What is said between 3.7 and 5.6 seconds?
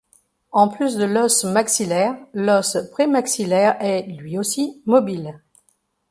est, lui aussi, mobile.